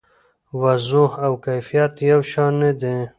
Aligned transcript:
وضوح 0.61 1.11
او 1.25 1.33
کیفیت 1.45 1.93
یو 2.09 2.19
شان 2.31 2.53
نه 2.61 2.71
دي. 2.79 2.95